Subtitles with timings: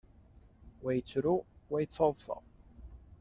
[0.83, 1.35] Wa yettru,
[1.69, 2.37] wa yettaḍṣa.